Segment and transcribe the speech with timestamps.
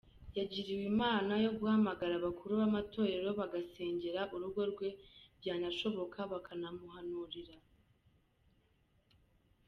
[0.37, 4.89] Yagiriwe Imana yo guhamagara abakuru b’amatorero bagasengera urugo rwe
[5.39, 7.55] byanashoboka bakanamuhanurira.